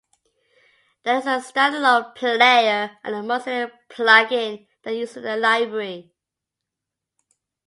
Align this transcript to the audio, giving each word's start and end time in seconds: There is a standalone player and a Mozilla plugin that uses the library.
There 1.03 1.15
is 1.17 1.27
a 1.27 1.37
standalone 1.37 2.15
player 2.15 2.97
and 3.03 3.13
a 3.13 3.19
Mozilla 3.19 3.71
plugin 3.87 4.65
that 4.81 4.95
uses 4.95 5.21
the 5.21 5.37
library. 5.37 6.11